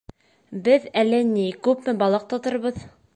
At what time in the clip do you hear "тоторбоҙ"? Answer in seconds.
2.33-2.83